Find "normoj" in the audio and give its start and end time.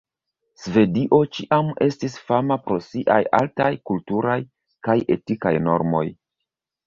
5.69-6.05